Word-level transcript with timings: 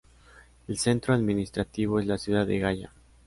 El 0.67 0.79
centro 0.79 1.13
administrativo 1.13 1.99
es 1.99 2.07
la 2.07 2.17
ciudad 2.17 2.47
de 2.47 2.57
Gaya. 2.57 2.91